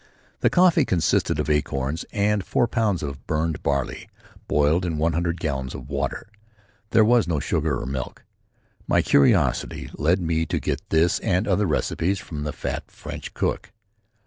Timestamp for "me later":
10.19-10.47